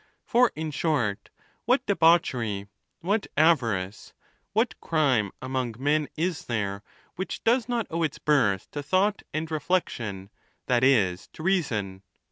[0.25, 1.29] For, in short,
[1.65, 2.65] what debauchery,
[3.01, 4.15] what avarice,
[4.51, 6.81] what crime among men is there
[7.17, 10.31] which does not owe its birth to thought and reflection,
[10.65, 12.01] that is, to reason